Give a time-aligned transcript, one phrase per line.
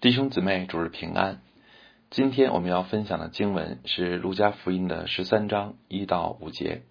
[0.00, 1.40] 弟兄姊妹，主日平安。
[2.08, 6.82] 今天我们要分享的经文是《路加福音》的十三章一到五节。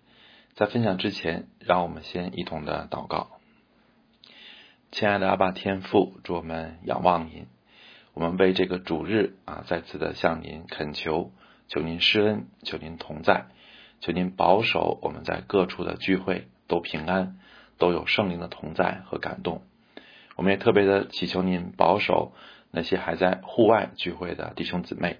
[0.56, 3.30] 在分享之前，让我们先一同的祷告。
[4.92, 7.46] 亲爱的阿爸天父，祝我们仰望您。
[8.14, 11.32] 我们为这个主日啊，再次的向您恳求，
[11.70, 13.46] 求您施恩，求您同在，
[14.02, 17.40] 求您保守我们在各处的聚会都平安，
[17.78, 19.62] 都有圣灵的同在和感动。
[20.36, 22.34] 我们也特别的祈求您保守。
[22.72, 25.18] 那些还在户外聚会的弟兄姊妹，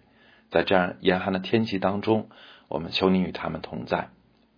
[0.50, 2.30] 在这样严寒的天气当中，
[2.68, 4.10] 我们求你与他们同在，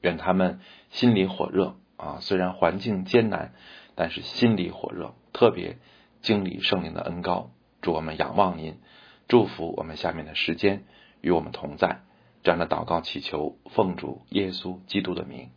[0.02, 2.18] 愿他们心里火热啊！
[2.20, 3.54] 虽然环境艰难，
[3.96, 5.78] 但是心里火热，特别
[6.22, 7.52] 经历圣灵的恩高。
[7.82, 8.80] 祝我们仰望您，
[9.28, 10.84] 祝福我们下面的时间
[11.22, 12.02] 与我们同在。
[12.44, 15.52] 这样的祷告祈求，奉主耶稣基督的名，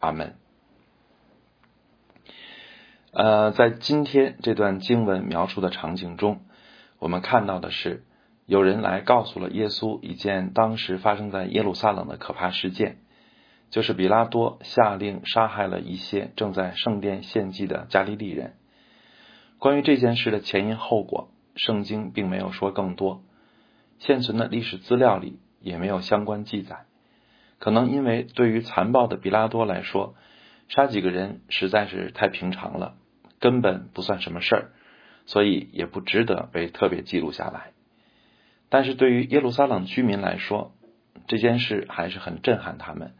[0.00, 0.36] 阿门。
[3.12, 6.40] 呃，在今天这段经文描述的场景中。
[6.98, 8.04] 我们看到的是，
[8.46, 12.98] 有人来告诉了耶稣一件当时发生在耶路撒冷的可怕事件，
[13.70, 18.54] 就是比拉多下令杀害了一些正在圣殿献祭的加利利人。
[19.58, 23.22] 关于这件事的前因后果，圣经并没有说更多，
[23.98, 26.84] 现存的历史资料里也没有相关记载。
[27.58, 30.14] 可能因为对于残暴的比拉多来说，
[30.68, 32.94] 杀几个人实在是太平常了，
[33.40, 34.70] 根本不算什么事儿。
[35.26, 37.72] 所以也不值得被特别记录下来，
[38.68, 40.72] 但是对于耶路撒冷居民来说，
[41.26, 43.14] 这件事还是很震撼他们，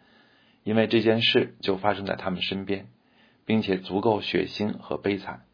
[0.63, 2.89] 因为这件事就发生在他们身边，
[3.47, 5.45] 并且足够血腥和悲惨，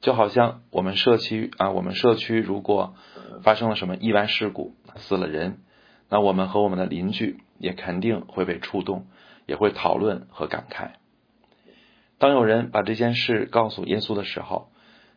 [0.00, 2.94] 就好像我们社区啊，我们社区如果
[3.42, 5.58] 发生了什么意外事故，死了人，
[6.08, 9.06] 那我们和我们的邻居也肯定会被触动，
[9.46, 10.92] 也会讨论和感慨。
[12.16, 14.70] 当有人把这件事告诉耶稣的时候，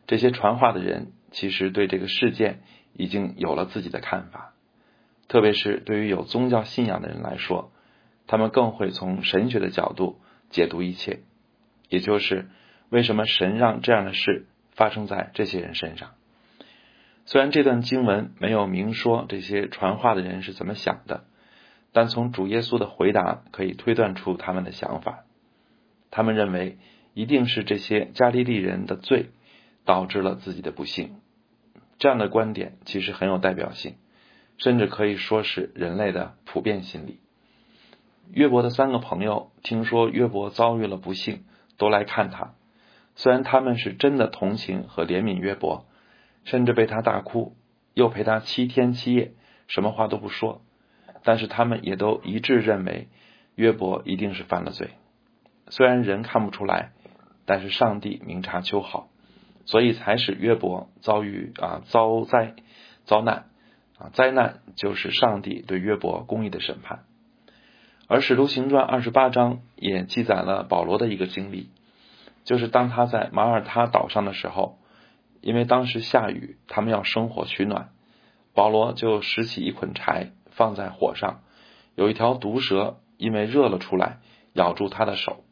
[0.08, 2.62] 这些传话的人其实对这个事件
[2.94, 4.54] 已经有了自己的看法，
[5.28, 7.70] 特别是对于有宗教信仰的人来说，
[8.26, 10.18] 他们更会从神学的角度
[10.48, 11.20] 解读一切，
[11.90, 12.48] 也就是
[12.88, 16.12] 为什么神让这样的事发生在这些人身上。
[17.26, 21.24] 虽然这段经文没有明说这些传话的人是怎么想的，
[21.92, 25.24] 但从主耶稣的回答可以推断出他们的想法。
[26.10, 26.78] 他们认为
[27.12, 29.28] 一定是这些加利利人的罪。
[29.88, 31.16] 导致了自己的不幸，
[31.98, 33.94] 这样的观点其实很有代表性，
[34.58, 37.20] 甚至可以说是人类的普遍心理。
[38.30, 41.46] 约伯的三个朋友听说约伯遭遇了不幸，
[41.78, 42.52] 都来看他。
[43.16, 45.86] 虽然他们是真的同情和怜悯约伯，
[46.44, 47.56] 甚至被他大哭，
[47.94, 49.32] 又陪他七天七夜，
[49.68, 50.60] 什么话都不说，
[51.24, 53.08] 但是他们也都一致认为
[53.54, 54.90] 约伯一定是犯了罪。
[55.70, 56.92] 虽然人看不出来，
[57.46, 59.07] 但是上帝明察秋毫。
[59.68, 62.54] 所以才使约伯遭遇啊遭灾
[63.04, 63.50] 遭难
[63.98, 67.04] 啊灾难就是上帝对约伯公义的审判，
[68.06, 71.68] 而使徒行传二十八章也记载了保罗的一个经历，
[72.44, 74.78] 就是当他在马耳他岛上的时候，
[75.42, 77.90] 因为当时下雨，他们要生火取暖，
[78.54, 81.42] 保罗就拾起一捆柴放在火上，
[81.94, 84.20] 有一条毒蛇因为热了出来，
[84.54, 85.44] 咬住他的手，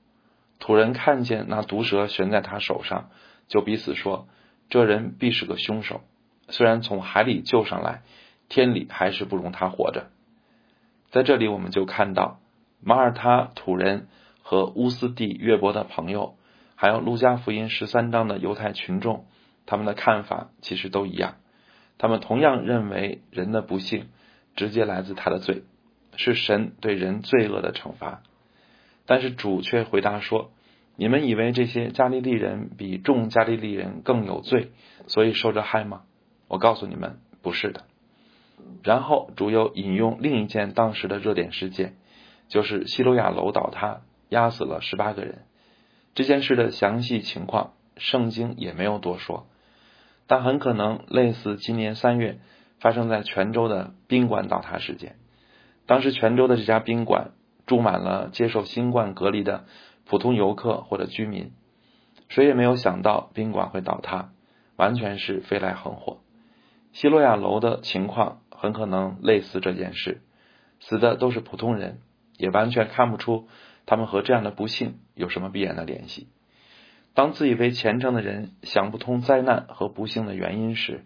[0.58, 3.10] 土人看见那毒蛇悬在他手上。
[3.48, 4.26] 就彼此说，
[4.68, 6.00] 这人必是个凶手。
[6.48, 8.02] 虽然从海里救上来，
[8.48, 10.10] 天理还是不容他活着。
[11.10, 12.40] 在这里，我们就看到
[12.80, 14.08] 马耳他土人
[14.42, 16.36] 和乌斯地约伯的朋友，
[16.74, 19.26] 还有路加福音十三章的犹太群众，
[19.64, 21.36] 他们的看法其实都一样。
[21.98, 24.08] 他们同样认为人的不幸
[24.54, 25.62] 直接来自他的罪，
[26.16, 28.22] 是神对人罪恶的惩罚。
[29.06, 30.50] 但是主却回答说。
[30.98, 34.72] 你们以为这些加利利人比众加利利人更有罪，
[35.06, 36.02] 所以受着害吗？
[36.48, 37.84] 我告诉你们，不是的。
[38.82, 41.96] 然后主又引用另一件当时的热点事件，
[42.48, 45.42] 就是西罗亚楼倒塌，压死了十八个人。
[46.14, 49.46] 这件事的详细情况，圣经也没有多说，
[50.26, 52.38] 但很可能类似今年三月
[52.80, 55.16] 发生在泉州的宾馆倒塌事件。
[55.84, 57.32] 当时泉州的这家宾馆
[57.66, 59.66] 住满了接受新冠隔离的。
[60.06, 61.50] 普通游客或者居民，
[62.28, 64.30] 谁也没有想到宾馆会倒塌，
[64.76, 66.18] 完全是飞来横祸。
[66.92, 70.22] 希罗亚楼的情况很可能类似这件事，
[70.80, 71.98] 死的都是普通人，
[72.38, 73.48] 也完全看不出
[73.84, 76.28] 他们和这样的不幸有什么必然的联系。
[77.12, 81.04] 当自以为虔诚的人想不通灾难和不幸的原因时，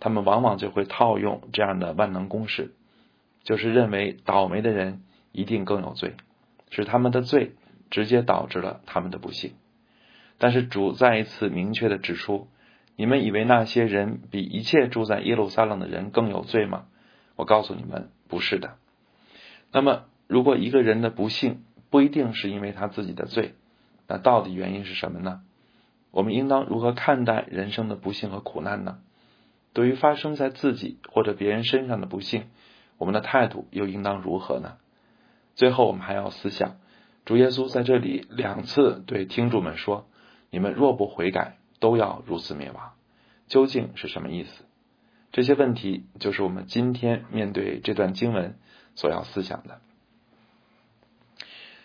[0.00, 2.72] 他们往往就会套用这样的万能公式，
[3.42, 5.02] 就是认为倒霉的人
[5.32, 6.14] 一定更有罪，
[6.70, 7.52] 是他们的罪。
[7.90, 9.54] 直接导致了他们的不幸，
[10.38, 12.48] 但是主再一次明确的指出，
[12.96, 16.86] 你们以为那些人比一切住在耶路撒冷的人更有罪吗？
[17.36, 18.76] 我告诉你们，不是的。
[19.72, 23.54] 那么，如果一个人的不幸不一定是因为他自己的罪，
[24.06, 25.42] 那到底原因是什么呢？
[26.10, 28.98] 我们应当如何看待人生的不幸和苦难呢？
[29.72, 32.46] 对于发生在自己或者别人身上的不幸，
[32.98, 34.78] 我们的态度又应当如何呢？
[35.54, 36.79] 最后，我们还要思想，
[37.24, 40.06] 主耶稣在这里两次对听众们说
[40.50, 42.92] ：“你们若不悔改。”都要如此灭亡，
[43.46, 44.66] 究竟是什么意思？
[45.32, 48.58] 这些问题就是我们今天面对这段经文
[48.94, 49.80] 所要思想的。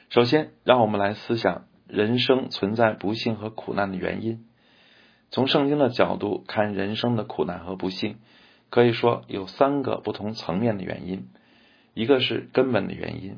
[0.10, 4.46] 首先，让我们来思想人生存在不幸和苦难的原因。
[5.32, 8.18] 从圣经的角度看，人生的苦难和不幸，
[8.70, 11.30] 可以说有三个不同层面的原因：
[11.94, 13.38] 一个是根本的原因，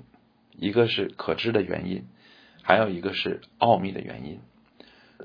[0.58, 2.08] 一个是可知的原因，
[2.64, 4.40] 还有一个是奥秘的原因。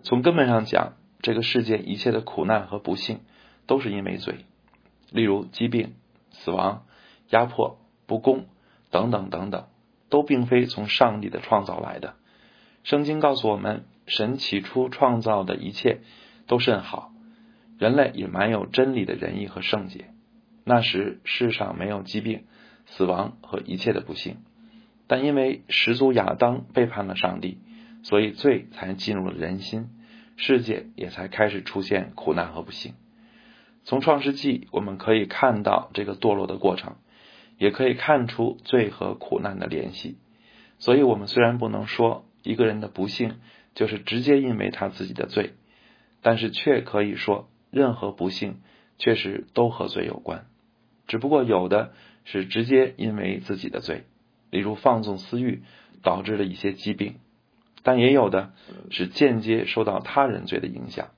[0.05, 3.21] 从根本上讲，这个世界一切的苦难和不幸，
[3.67, 4.45] 都是因为罪，
[5.11, 5.95] 例如疾病、
[6.31, 6.85] 死亡、
[7.31, 8.47] 压迫、不公
[8.91, 9.69] 等等等等，
[10.09, 12.15] 都并非从上帝的创造来的。
[12.85, 16.01] 圣经告诉我们，神起初创造的一切
[16.47, 17.13] 都甚好，
[17.79, 20.07] 人类也满有真理的仁义和圣洁。
[20.65, 22.45] 那时世上没有疾病、
[22.87, 24.39] 死亡和一切的不幸，
[25.13, 27.59] 但因为始祖亚当背叛了上帝，
[28.03, 29.91] 所以罪才进入了人心。
[30.37, 32.95] 世界也才开始出现苦难和不幸。
[33.85, 36.97] 从创世纪我们可以看到这个堕落的过程，
[37.59, 40.17] 也可以看出罪和苦难的联系。
[40.79, 43.35] 所以，我们虽然不能说一个人的不幸
[43.75, 45.53] 就是直接因为他自己的罪，
[46.23, 48.63] 但是却可以说，任何不幸
[48.97, 50.47] 确实都和罪有关。
[51.07, 51.93] 只不过有的
[52.25, 54.05] 是直接因为自己的罪，
[54.53, 55.65] 例如放纵私欲
[56.05, 57.17] 导致了一些疾病。
[57.83, 58.53] 但也有的
[58.91, 61.09] 是间接受到他人罪的影响，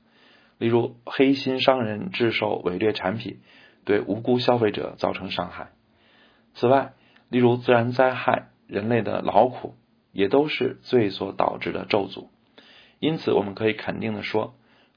[0.57, 3.41] 例如黑心商人制售伪劣产品，
[3.85, 5.73] 对无辜消费者造成伤害。
[6.55, 6.95] 此外，
[7.29, 9.75] 例如自然灾害、人类的劳苦，
[10.13, 12.29] 也都是罪所导致的咒诅。
[12.99, 14.55] 因此，我们可以肯定的说，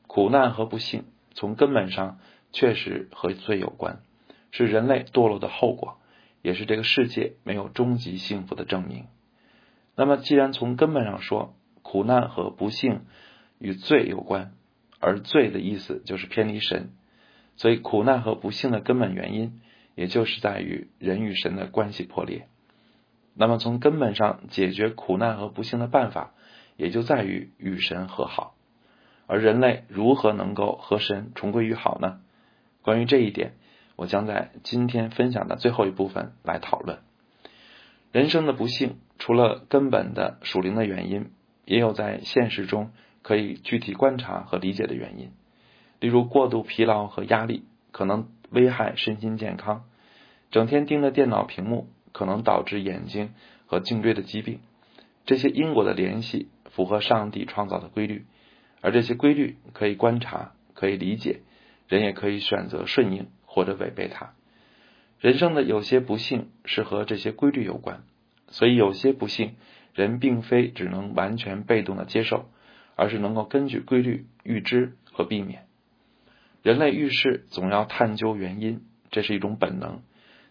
[0.08, 1.04] 苦难和不幸
[1.34, 2.20] 从根本上
[2.54, 4.00] 确实和罪有关，
[4.52, 5.98] 是人类堕落的后果，
[6.42, 9.06] 也是这个世界没有终极幸福的证明。
[9.96, 13.02] 那么，既然从根本上说，苦难和不幸
[13.60, 14.54] 与罪有关，
[15.00, 16.90] 而罪的意思就是偏离神，
[17.56, 19.60] 所以苦难和不幸的根本原因，
[19.96, 22.48] 也就是在于人与神的关系破裂。
[23.34, 26.34] 那么，从根本上解决苦难和不幸的办法，
[26.76, 28.56] 也就在于与神和好。
[29.26, 32.22] 而人类如何能够和神重归于好呢？
[32.82, 33.54] 关于这一点，
[33.98, 37.00] 我将在今天分享的最后一部分来讨论。
[38.14, 39.00] 人生的不幸。
[39.20, 41.32] 除了根本的属灵的原因，
[41.66, 42.92] 也有在现实中
[43.24, 45.32] 可以具体观察和理解的原因。
[46.00, 49.82] 例如，过度疲劳和压力可能危害身心健康；
[50.52, 53.34] 整天盯着电脑屏幕可能导致眼睛
[53.66, 54.60] 和颈椎的疾病。
[55.26, 58.28] 这些因果的联系符合上帝创造的规律，
[58.82, 61.40] 而这些规律可以观察、可以理解，
[61.88, 64.34] 人也可以选择顺应或者违背它。
[65.20, 68.04] 人生的有些不幸是和这些规律有关。
[68.50, 69.56] 所以，有些不幸，
[69.96, 72.46] 人并非只能完全被动的接受，
[72.96, 75.66] 而是能够根据规律预知和避免。
[76.62, 80.02] 人类遇事总要探究原因，这是一种本能，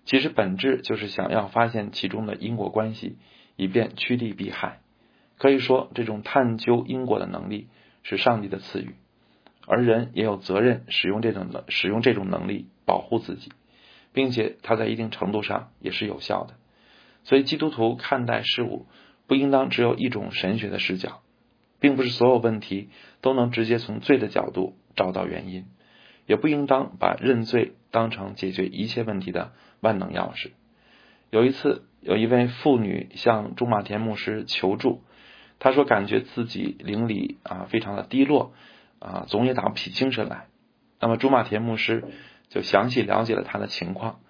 [0.05, 3.19] 其实本质就是想要发现其中的因果关系，
[3.55, 4.81] 以便趋利避害。
[5.39, 7.69] 可以说，这种探究因果的能力
[8.03, 8.97] 是上帝的赐予，
[9.67, 13.53] 而人也有责任使用这种能使用这种能力保护自己，
[14.13, 16.55] 并且它在一定程度上也是有效的。
[17.25, 18.87] 所以，基督徒看待事物
[19.27, 21.23] 不应当只有一种神学的视角，
[21.81, 22.89] 并不是所有问题
[23.21, 25.67] 都能直接从罪的角度找到原因，
[26.27, 30.53] 也不应当把认罪当成解决一切问题的万能钥匙。
[31.31, 35.03] 有一次，有一位妇女向朱马田牧师求助，
[35.59, 38.53] 她说感觉自己灵里啊非常的低落
[38.99, 40.47] 啊，总也打不起精神来。
[41.01, 42.05] 那么，朱马田牧师
[42.49, 44.21] 就详细了解了他的情况，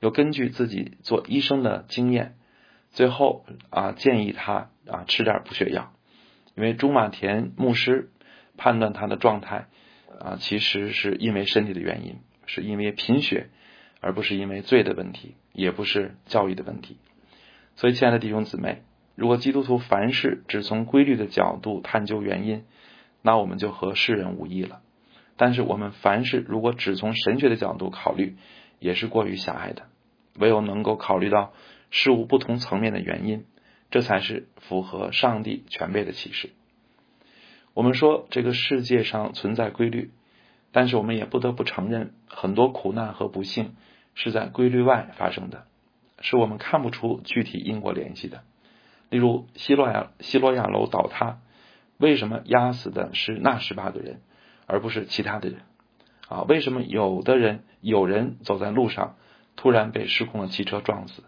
[0.00, 2.36] 又根据自己做医生的经验。
[2.90, 5.92] 最后啊，建议他啊吃点补血药，
[6.54, 8.10] 因为朱马田牧师
[8.56, 9.66] 判断他的状态
[10.18, 13.50] 啊，其实是因为身体的原因，是因为贫血，
[14.00, 16.96] 而不是因为罪的问题，也不是教育的问题。
[17.74, 18.82] 所以，亲爱的弟兄姊妹，
[19.14, 22.64] 如果基督徒凡事只从规律的角度探究原因，
[23.26, 24.80] 那我们就和世人无异了。
[25.36, 28.36] 但是，我们凡事如果只从神学的角度考虑，
[28.78, 29.82] 也是过于狭隘的。
[30.38, 31.52] 唯有能够考虑到。
[31.88, 33.44] 事物不同层面的原因，
[33.92, 36.50] 这才是符合上帝全备的启示。
[37.74, 40.10] 我们说这个世界上存在规律，
[40.72, 43.76] 但是我们也不得不承认，很多苦难和不幸
[44.14, 45.68] 是在规律外发生的，
[46.20, 48.42] 是我们看不出具体因果联系的。
[49.10, 51.38] 例如，希洛亚希洛亚楼倒塌，
[51.98, 54.20] 为什么压死的是那十八个人，
[54.66, 55.60] 而不是其他的人？
[56.28, 59.16] 啊，为什么有的人有人走在路上，
[59.56, 61.22] 突然被失控的汽车撞死？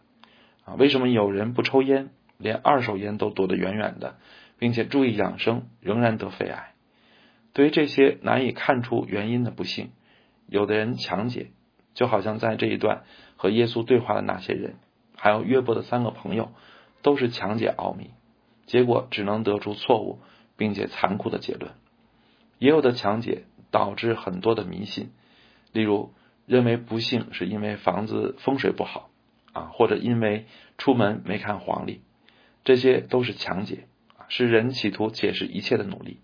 [0.65, 4.17] 啊，为什么有人不抽烟，连二手烟都躲得远远的，
[4.59, 6.75] 并且注意养生，仍然得肺癌？
[7.53, 9.91] 对于这些难以看出原因的不幸，
[10.47, 11.51] 有的人强解，
[11.95, 13.05] 就好像在这一段
[13.37, 14.77] 和耶稣对话的那些人，
[15.17, 16.53] 还有约伯的三个朋友。
[17.01, 18.11] 都是强解奥秘，
[18.67, 20.19] 结果只能得出错误
[20.59, 21.73] 并且残酷的结论。
[22.59, 25.13] 也有的强解导致很多的迷信，
[25.73, 26.13] 例如
[26.45, 29.09] 认为不幸是因为房子风水不好
[29.53, 30.47] 啊，或者因为
[30.77, 32.03] 出门没看黄历，
[32.65, 33.87] 这些都是强解，
[34.29, 36.21] 是人企图解释一切的努力。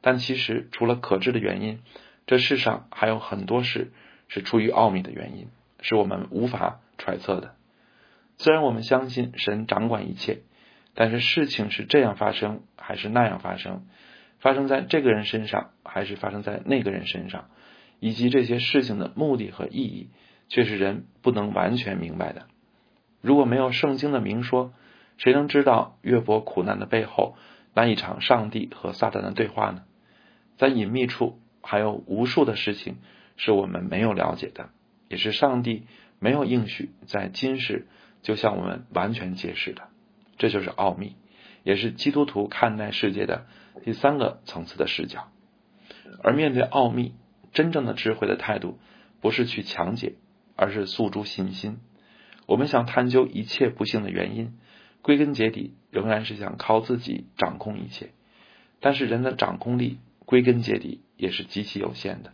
[0.00, 1.80] 但其实除了可知的原因，
[2.26, 3.92] 这世上还有很多事
[4.28, 5.48] 是出于奥秘的原因，
[5.80, 7.56] 是我们无法揣测的。
[8.38, 10.42] 虽然我们相信神掌管一切，
[10.94, 13.86] 但是事情是这样发生还是那样发生，
[14.38, 17.48] 发生在这个人身上还是发生在那个人身上，
[18.00, 20.10] 以及这些事情的目的和意义，
[20.48, 22.46] 却是人不能完全明白的。
[23.20, 24.72] 如果没有圣经的明说，
[25.16, 27.36] 谁能知道约伯苦难的背后
[27.74, 29.84] 那一场上帝和撒旦的对话呢？
[30.56, 32.98] 在隐秘处还有无数的事情
[33.36, 34.70] 是我们没有了解的，
[35.08, 35.86] 也是上帝
[36.18, 37.86] 没有应许在今世。
[38.22, 39.88] 就向我们完全揭示的，
[40.42, 41.14] 这就是奥秘，
[41.62, 43.46] 也是基督徒看待世界的
[43.84, 45.28] 第三个层次的视角。
[46.20, 47.14] 而面对奥秘，
[47.52, 48.80] 真正的智慧的态度
[49.20, 50.14] 不是去强解，
[50.56, 51.78] 而是诉诸信心。
[52.46, 54.58] 我们想探究一切不幸的原因，
[55.00, 58.10] 归根结底仍然是想靠自己掌控一切。
[58.80, 62.32] 但是人的掌控力归根结底也是极其有限的。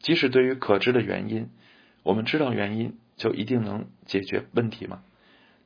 [0.00, 1.50] 即使对于可知的原因，
[2.02, 5.04] 我们知道原因，就一定能解决问题吗？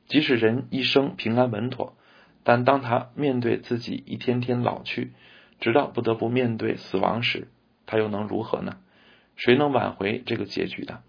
[0.07, 1.95] 即使人一生平安稳妥，
[2.43, 5.13] 但当他面对自己一天天老去，
[5.59, 7.47] 直到不得不面对死亡时，
[7.85, 8.77] 他又能如何呢？
[9.35, 10.99] 谁能挽回这个结局呢？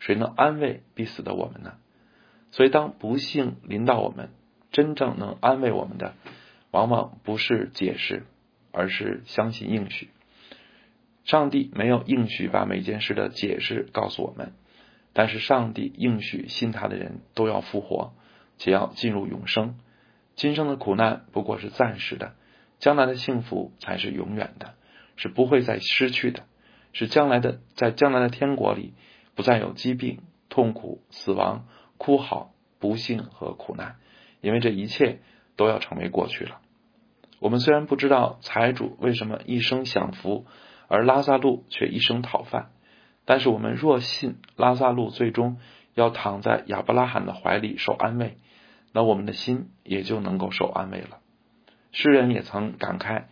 [0.00, 1.74] 谁能安慰必死的我们呢？
[2.50, 4.30] 所以，当不幸临到我们，
[4.72, 6.14] 真正能安慰我们的，
[6.70, 8.24] 往往不是解释，
[8.72, 10.08] 而是相信应许。
[11.24, 14.54] 上帝没有应许把每件事的解释告诉我们，
[15.12, 18.14] 但是上帝应许信他的人都要复活。
[18.58, 19.78] 且要进入永生，
[20.34, 22.34] 今生的苦难不过是暂时的，
[22.78, 24.74] 将来的幸福才是永远的，
[25.16, 26.44] 是不会再失去的，
[26.92, 28.94] 是将来的在将来的天国里
[29.34, 33.96] 不再有疾病、痛苦、死亡、哭嚎、不幸和苦难，
[34.40, 35.20] 因为这一切
[35.56, 36.60] 都要成为过去了。
[37.40, 40.46] 我们虽然不知道财主为什么一生享福，
[40.88, 42.70] 而拉萨路却一生讨饭，
[43.24, 45.58] 但是我们若信拉萨路最终
[45.94, 48.36] 要躺在亚伯拉罕的怀里受安慰。
[48.98, 51.20] 那我们的心也就能够受安慰了。
[51.92, 53.26] 诗人也曾感慨：“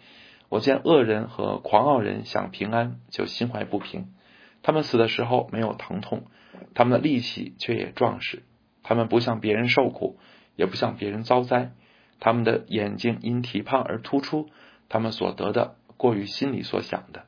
[0.49, 4.14] 我见恶人和狂傲人想平安，就心怀不平。
[4.62, 6.26] 他们死的时候没有疼痛，
[6.73, 8.44] 他们的力气却也壮实。
[8.85, 10.20] 他们不向别人受苦，
[10.54, 11.73] 也不向别人遭灾。
[12.20, 14.49] 他们的眼睛因体胖而突出，
[14.88, 17.25] 他们所得的过于心里所想的。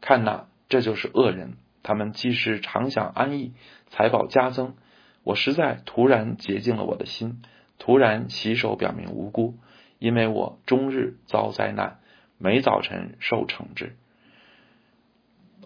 [0.00, 1.58] 看呐，这就是恶人。
[1.82, 3.52] 他们既是常想安逸，
[3.90, 4.74] 财宝加增。
[5.22, 7.42] 我实在突然洁净了我的心。”
[7.78, 9.54] 突然洗手表明无辜，
[9.98, 11.98] 因为我终日遭灾难，
[12.38, 13.96] 每早晨受惩治。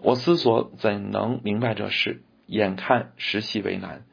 [0.01, 4.03] 我思索怎能明白这事，眼看实系为难。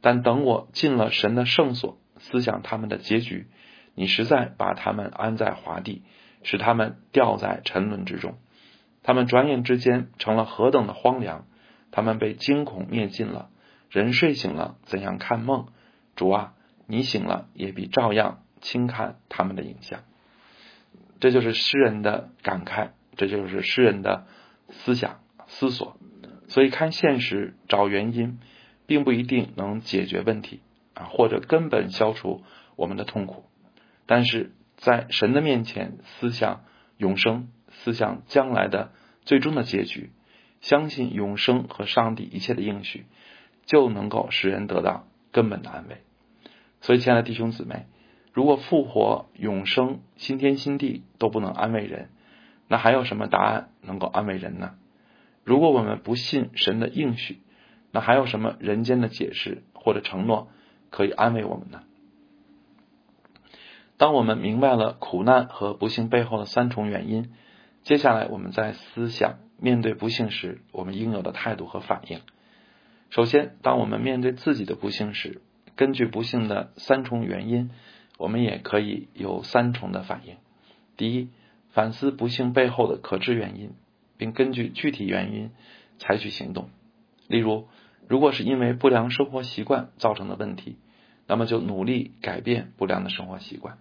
[0.00, 3.48] 但等我进了神的圣所，思想他们的结局，
[3.94, 6.02] 你实在把他们安在华地，
[6.42, 8.38] 使他们掉在沉沦之中。
[9.02, 11.46] 他们转眼之间成了何等的荒凉！
[11.90, 13.48] 他们被惊恐灭尽了。
[13.90, 15.68] 人睡醒了，怎样看梦？
[16.14, 16.54] 主啊！
[16.90, 20.00] 你醒了，也比照样轻看他们的影像。
[21.20, 24.26] 这就是诗人的感慨，这就是诗人的
[24.70, 25.98] 思想思索。
[26.48, 28.38] 所以，看现实找原因，
[28.86, 30.60] 并不一定能解决问题
[30.94, 32.42] 啊，或者根本消除
[32.74, 33.44] 我们的痛苦。
[34.06, 36.64] 但是在神的面前，思想
[36.96, 38.92] 永生，思想将来的
[39.26, 40.10] 最终的结局，
[40.62, 43.04] 相信永生和上帝一切的应许，
[43.66, 45.98] 就能够使人得到根本的安慰。
[46.80, 47.86] 所以，亲爱的弟兄姊妹，
[48.32, 52.10] 如果复活、永生、新天新地都不能安慰人，
[52.68, 54.74] 那还有什么答案能够安慰人呢？
[55.44, 57.40] 如果我们不信神的应许，
[57.90, 60.48] 那还有什么人间的解释或者承诺
[60.90, 61.82] 可以安慰我们呢？
[63.96, 67.32] 当我们明白了苦难和不幸背后的三重原因，
[67.82, 72.20] 接下来，我们在思想面对不幸时，我们应有的态度和反应。
[73.10, 75.40] 首先，当我们面对自己的不幸时，
[75.78, 77.70] 根据不幸的三重原因，
[78.18, 80.34] 我们也可以有三重的反应。
[80.96, 81.28] 第一，
[81.70, 83.70] 反思不幸背后的可知原因，
[84.16, 85.52] 并根据具体原因
[85.98, 86.70] 采取行动。
[87.28, 87.68] 例如，
[88.08, 90.78] 如果是因为不良生活习惯造成的问题，
[91.28, 93.76] 那么就努力改变不良的生活习惯；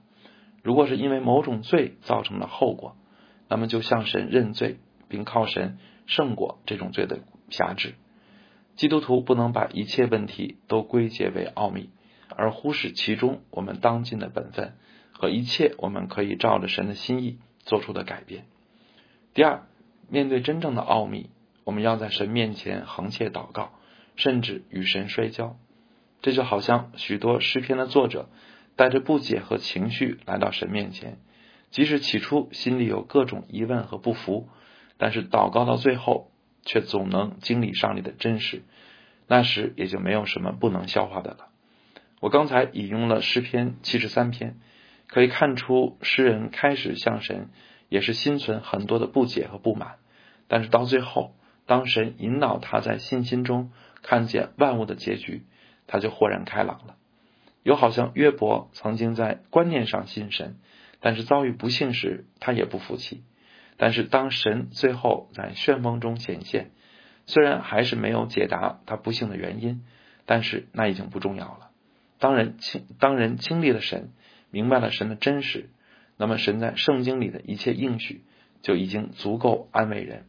[0.61, 2.95] 如果是因为某种罪造成的后果，
[3.49, 4.77] 那么就向神认罪，
[5.09, 7.95] 并靠神胜过这种罪的辖制。
[8.77, 11.89] 基督徒不能把一切问题都归结为奥秘，
[12.29, 14.75] 而忽视其中我们当尽的本分
[15.11, 18.45] 和一切我们可以照着神的心意做出的改变。
[19.33, 19.63] 第二，
[20.07, 21.31] 面对真正的奥秘，
[21.63, 23.71] 我们要在神面前横切祷告，
[24.15, 25.57] 甚至与神摔跤。
[26.21, 28.29] 这就好像许多诗篇的作者
[28.75, 31.17] 带着不解和情绪来到神面前，
[31.71, 34.47] 即使起初心里有各种疑问和不服，
[34.99, 36.31] 但是祷告到最后。
[36.67, 38.61] 却总能经历上帝的真实，
[39.25, 41.47] 那时也就没有什么不能消化的了。
[42.19, 44.57] 我刚才引用了诗篇七十三篇，
[45.07, 47.49] 可以看出诗人开始向神
[47.89, 49.95] 也是心存很多的不解和不满，
[50.47, 51.33] 但是到最后，
[51.65, 53.71] 当神引导他在信心中
[54.01, 55.45] 看见万物的结局，
[55.87, 56.95] 他就豁然开朗了。
[57.63, 60.57] 有好像约伯曾经在观念上信神，
[60.99, 63.23] 但是遭遇不幸时，他也不服气。
[63.77, 66.71] 但是，当神最后在旋风中显现，
[67.27, 69.83] 虽然还是没有解答他不幸的原因，
[70.25, 71.69] 但是那已经不重要了。
[72.17, 74.09] 当人经当人经历了神，
[74.49, 75.69] 明白了神的真实，
[76.17, 78.23] 那么神在圣经里的一切应许
[78.63, 80.25] 就已经足够安慰人。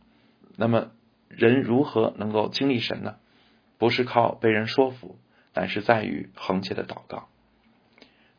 [0.57, 0.91] 那么，
[1.29, 3.17] 人如何能够经历神呢？
[3.79, 5.19] 不是靠被人说服，
[5.55, 7.29] 乃是在于恒切的祷告。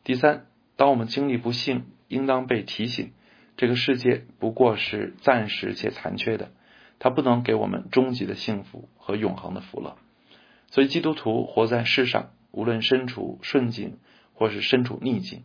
[0.04, 3.12] 第三，当我们经历不幸，应当被提醒。
[3.60, 6.50] 这个世界不过是暂时且残缺的，
[6.98, 9.98] 它不能给我们终极的幸福和永恒的福乐。
[10.68, 13.98] 所以，基督徒活在世上，无论身处顺境
[14.32, 15.44] 或是身处逆境，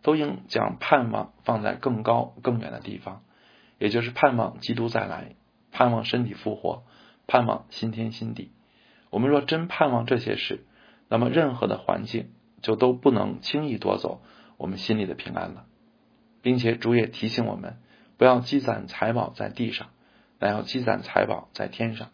[0.00, 3.24] 都应将盼望放在更高更远的地方，
[3.80, 5.34] 也就是盼望基督再来，
[5.72, 6.84] 盼望身体复活，
[7.26, 8.52] 盼望新天新地。
[9.10, 10.64] 我们若真盼望这些事，
[11.08, 12.30] 那么任何的环境
[12.62, 14.22] 就都不能轻易夺走
[14.56, 15.64] 我们心里的平安了。
[16.46, 17.78] 并且主也提醒我们，
[18.18, 19.88] 不要积攒财宝在地上，
[20.38, 22.10] 乃要积攒财宝在天上。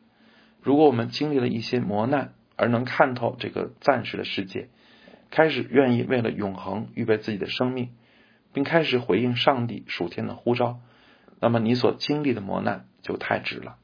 [0.63, 4.71] 如果我们经历了一些磨难，而能看透这个暂时的世界，
[5.29, 7.91] 开始愿意为了永恒预备自己的生命，
[8.55, 10.81] 并开始回应上帝属天的呼召，
[11.39, 13.77] 那么你所经历的磨难就太值了。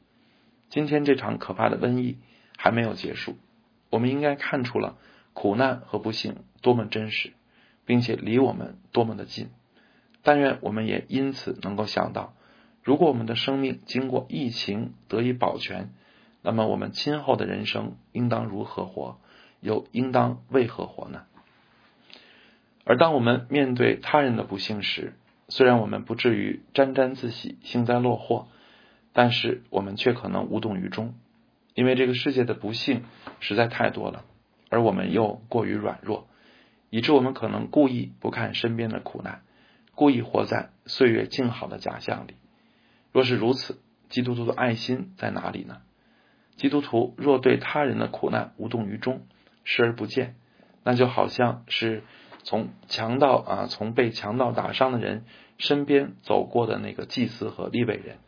[0.71, 2.17] 今天这场可怕的瘟疫
[2.57, 3.37] 还没有结束，
[3.91, 4.97] 我们应该看出了
[5.35, 7.35] 苦难和不幸多么真实，
[7.85, 9.51] 并且离我们多么的近。
[10.29, 12.35] 但愿我们也因此能够想到，
[12.83, 15.89] 如果我们的生命经过疫情得以保全，
[16.43, 19.19] 那么我们今后的人生应当如何活，
[19.61, 21.23] 又应当为何活呢？
[22.85, 25.15] 而当我们面对他人的不幸时，
[25.49, 28.49] 虽然我们不至于沾沾自喜、幸灾乐祸，
[29.15, 31.15] 但是我们却可能无动于衷，
[31.73, 33.05] 因为这个世界的不幸
[33.41, 34.27] 实在太多了，
[34.69, 36.29] 而我们又过于软弱，
[36.91, 39.41] 以致我们可能故意不看身边的苦难。
[39.99, 42.37] 故意活在岁月静好的假象里。
[43.11, 45.79] 若是如此，基督徒的爱心在哪里呢？
[46.55, 49.27] 基督徒若对他人的苦难无动于衷，
[49.65, 50.37] 视而不见，
[50.85, 52.05] 那就好像是
[52.45, 55.25] 从强盗啊，从被强盗打伤的人
[55.59, 58.19] 身边走过的那个祭司和利未人，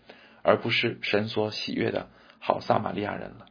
[0.43, 2.09] 而不是神所喜悦的
[2.41, 3.47] 好撒玛利亚人了，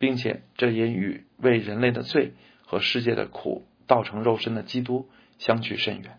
[0.00, 2.32] 并且这也与为人类的罪
[2.64, 6.18] 和世界的苦道成肉身的基督相去甚远。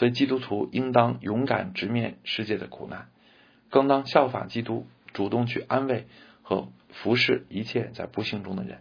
[0.00, 3.10] 所以，基督徒应当勇敢直面世界的苦难，
[3.68, 6.06] 更当效法基督，主动去安慰
[6.40, 8.78] 和服侍一切在不幸中的人。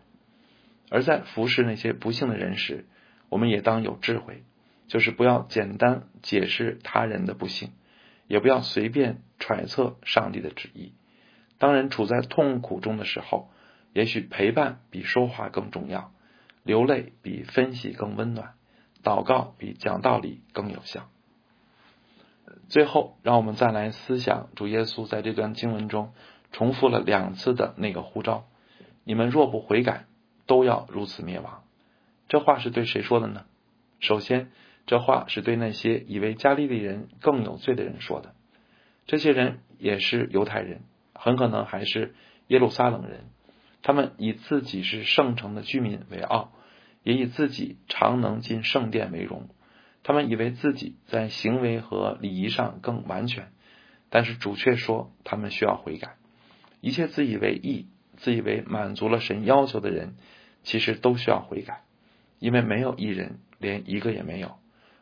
[0.90, 2.86] 而在服侍那些不幸的人时，
[3.28, 4.44] 我们也当有智慧，
[4.88, 7.74] 就是不要简单解释他人的不幸，
[8.30, 10.94] 也不要随便揣测上帝的旨意。
[11.58, 13.52] 当人处在痛苦中的时候，
[13.92, 16.14] 也许陪伴比说话更重要，
[16.64, 18.54] 流泪比分析更温暖。
[19.04, 21.10] 祷告比讲道理更有效。
[22.68, 26.14] 最后，让我们再来思想主耶稣在这段经文中
[26.52, 28.46] 重复了两次的那个呼召
[29.04, 30.06] ：“你们若不悔改，
[30.46, 31.64] 都要如此灭亡。”
[32.28, 33.46] 这话是对谁说的呢？
[34.00, 34.52] 首先，
[34.86, 38.34] 这话是对那些以为加利利人更有罪的人说的。
[39.08, 40.82] 这些人也是犹太人，
[41.14, 42.14] 很可能还是
[42.48, 43.26] 耶路撒冷人。
[43.82, 46.52] 他们以自己是圣城的居民为傲。
[47.04, 49.50] 也以自己常能进圣殿为荣，
[50.04, 53.52] 他们以为自己在行为和礼仪上更完全，
[54.10, 56.16] 但是主却说他们需要悔改。
[56.82, 60.16] 一切自以为义、自以为满足了神要求的人，
[60.64, 61.84] 其实都需要悔改，
[62.40, 64.60] 因为没有一人，连一个也没有；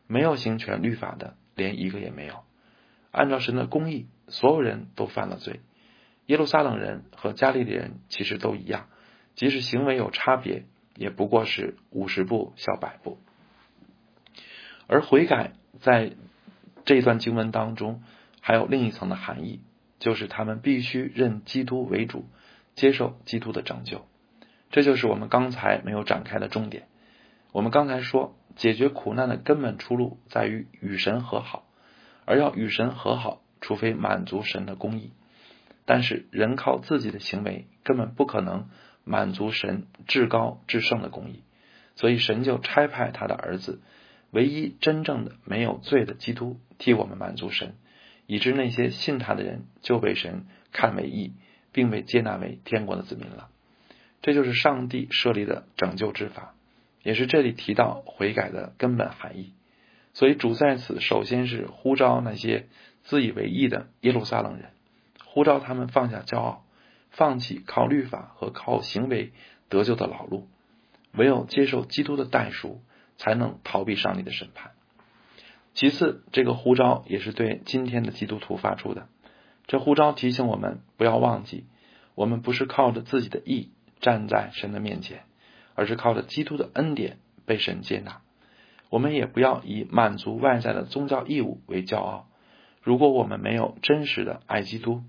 [0.08, 2.44] 没有行权律法的，连一个也没有。
[3.12, 5.62] 按照神的公义，所有人都犯了罪。
[6.28, 8.88] 耶路撒冷人和加利利人其实都一样，
[9.36, 10.66] 即使行为有差别，
[10.98, 13.18] 也不过是五十步笑百步。
[14.88, 16.14] 而悔改在
[16.86, 18.02] 这段经文当中，
[18.42, 19.62] 还有另一层的含义，
[20.00, 22.26] 就是他们必须认基督为主，
[22.76, 24.06] 接受基督的拯救。
[24.70, 26.88] 这就是我们刚才没有展开的重点。
[27.52, 31.66] 我们刚才说，解决苦难的根本出路在于与神和好，
[32.26, 35.12] 而要与神和好，除非满足神的公义。
[35.86, 38.68] 但是人靠自己的行为根本不可能
[39.08, 41.42] 满足神至高至圣的公义，
[41.96, 43.82] 所以神就差派他的儿子。
[44.32, 47.76] 唯一真正的没有罪的基督替我们满足神，
[48.26, 51.32] 以致那些信他的人就被神看为义，
[51.72, 53.50] 并被接纳为天国的子民了。
[54.22, 56.54] 这就是上帝设立的拯救之法，
[57.04, 59.54] 也是这里提到悔改的根本含义。
[60.14, 62.68] 所以主在此首先是呼召那些
[63.04, 64.72] 自以为义的耶路撒冷人，
[65.24, 66.66] 呼召他们放下骄傲，
[67.18, 69.34] 放弃靠律法和靠行为
[69.68, 70.48] 得救的老路，
[71.12, 72.82] 唯有接受基督的代赎。
[73.20, 74.74] 才能逃避上帝的审判。
[75.74, 79.08] 其次，这个呼召也是对今天的基督徒发出的。
[79.66, 81.66] 这呼召提醒我们不要忘记，
[82.14, 85.24] 我们不是靠着自己的义站在神的面前，
[85.74, 88.22] 而是靠着基督的恩典被神接纳。
[88.92, 92.28] 我们也不要以满足外在的宗教义务为骄傲。
[92.84, 95.02] 如果我们没有真实的爱基督，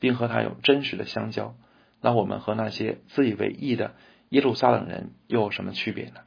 [0.00, 1.54] 并和他有真实的相交，
[2.00, 3.94] 那我们和那些自以为义的
[4.30, 6.22] 耶路撒冷人又有什么区别呢？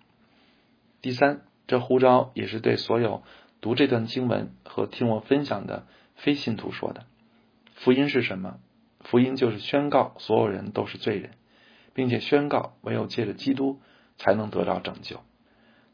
[1.02, 3.24] 第三，这呼召也是对所有
[3.60, 7.06] 读这段经文和听我分享的非信徒说的。
[7.74, 8.60] 福音是什么？
[9.02, 11.32] 福音就是宣告所有人都是罪人，
[11.94, 13.82] 并且宣告唯有借着基督
[14.18, 15.20] 才能得到拯救。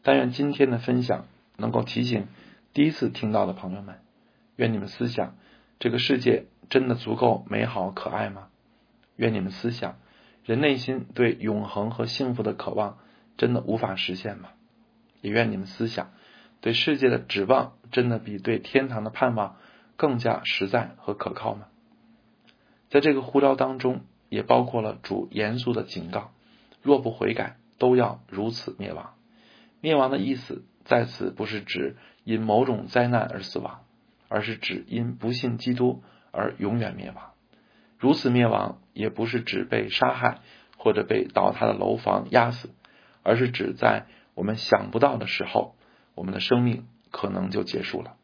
[0.04, 1.26] 但愿今天的分享
[1.58, 2.28] 能够提醒
[2.74, 3.96] 第一次听到的朋友们：
[4.58, 5.36] 愿你们思想，
[5.80, 8.48] 这个世界真的足够美好可爱吗？
[9.16, 9.98] 愿你们思想，
[10.46, 13.00] 人内心对永恒和幸福的渴望
[13.38, 14.50] 真的无法实现吗？
[15.22, 16.12] 也愿你们思想，
[16.62, 19.58] 对世界的指望真的比对天堂的盼望
[19.98, 21.68] 更加实在和可靠吗？
[22.90, 26.32] 在这个呼召当中，也包括了主严肃的警告：
[26.82, 29.16] 若不悔改，都要如此灭亡。
[29.82, 33.82] 灭亡的意思在此不是指因某种灾难而死亡，
[34.28, 37.34] 而是指因不信基督而永远灭亡。
[37.98, 40.40] 如此灭亡也不是指被杀害
[40.78, 42.70] 或者被倒塌的楼房压死，
[43.24, 44.06] 而是指在。
[44.36, 45.76] 我们想不到的时候，
[46.16, 48.16] 我们的生命可能就结束了，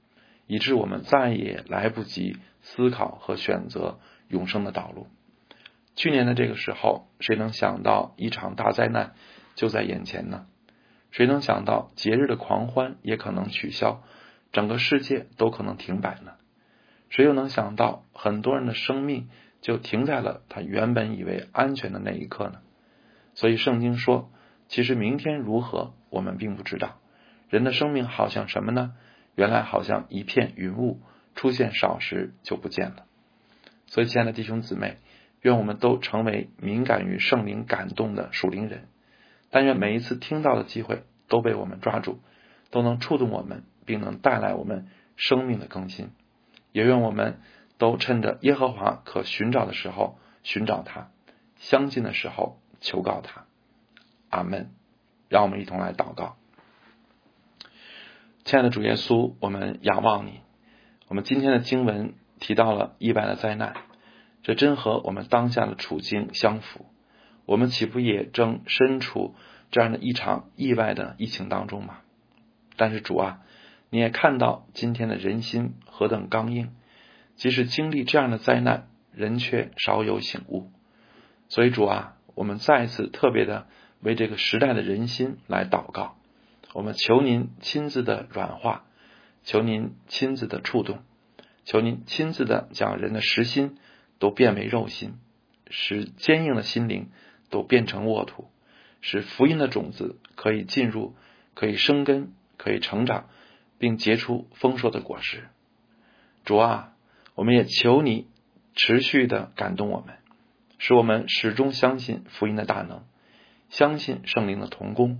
[0.47, 5.07] 以致我们再也来不及思考和选择永生的道路。
[5.97, 9.13] 去年的这个时候，谁能想到一场大灾难
[9.55, 10.45] 就在眼前呢？
[11.11, 14.01] 谁能想到节日的狂欢也可能取消，
[14.53, 16.35] 整个世界都可能停摆呢？
[17.15, 19.29] 谁又能想到很多人的生命
[19.61, 22.59] 就停在了他原本以为安全的那一刻呢？
[23.35, 24.29] 所以圣经说。
[24.67, 26.99] 其实明天如何，我们并不知道。
[27.49, 28.95] 人的生命好像什么呢？
[29.35, 31.01] 原来好像一片云雾，
[31.35, 33.05] 出现少时就不见了。
[33.85, 34.97] 所以，亲爱的弟兄姊妹，
[35.41, 38.87] 愿我们都成为敏感于圣灵感动的属灵人。
[39.51, 42.19] 但愿每一次听到的机会都被我们抓住，
[42.71, 46.09] 都能触动我们，并能带来我们生命的更新。
[46.75, 47.39] 也愿我们
[47.77, 51.09] 都趁着耶和华可寻找的时候寻找他，
[51.55, 53.45] 相信的时候求告他。
[54.29, 54.71] 阿门，
[55.29, 56.35] 让我们一同来祷告。
[58.43, 60.41] 亲爱的主耶稣，我们仰望你。
[61.07, 63.77] 我们今天的经文提到了意外的灾难，
[64.43, 66.87] 这真和我们当下的处境相符。
[67.45, 69.33] 我们岂不也正身处
[69.71, 71.99] 这样的一场意外的疫情当中吗？
[72.75, 73.39] 但是主啊，
[73.95, 76.75] 你也看到今天的人心何等刚硬，
[77.37, 80.69] 即使经历这样的灾难，人却少有醒悟。
[81.47, 83.67] 所以主啊，我们再一次特别的。
[84.01, 86.17] 为这个时代的人心来祷告，
[86.73, 88.83] 我们求您亲自的软化，
[89.45, 90.99] 求您亲自的触动，
[91.63, 93.77] 求您亲自的将人的实心
[94.19, 95.13] 都变为肉心，
[95.69, 97.11] 使坚硬的心灵
[97.49, 98.49] 都变成沃土，
[98.99, 101.15] 使福音的种子可以进入，
[101.53, 103.29] 可以生根，可以成长，
[103.77, 105.49] 并结出丰硕的果实。
[106.43, 106.93] 主啊，
[107.33, 108.27] 我们也求你
[108.73, 110.15] 持续的感动我们，
[110.77, 113.03] 使我们始终相信福音的大能。
[113.69, 115.19] 相信圣灵的同工，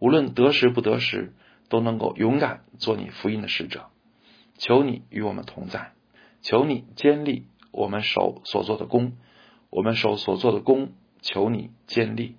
[0.00, 1.32] 无论得时不得时，
[1.68, 3.86] 都能够勇敢做你福音的使者。
[4.58, 5.92] 求你与我们同在，
[6.42, 9.12] 求你坚立我们手所做的功，
[9.70, 12.36] 我们手所做的功，求你坚立。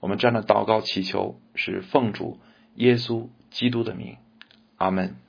[0.00, 2.38] 我们这样的祷告祈求是奉主
[2.76, 4.18] 耶稣基督的名，
[4.78, 5.27] 阿门。